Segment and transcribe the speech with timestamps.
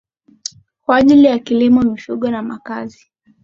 [0.81, 3.11] kwa ajili ya kilimo mifugo na makazi